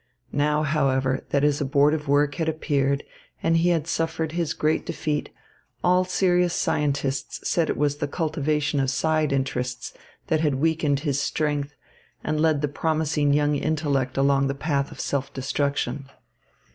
[0.33, 3.03] Now, however, that his abortive work had appeared
[3.43, 5.29] and he had suffered his great defeat,
[5.83, 9.93] all serious scientists said it was the cultivation of side interests
[10.25, 11.75] that had weakened his strength
[12.23, 16.09] and led the promising young intellect along the path of self destruction.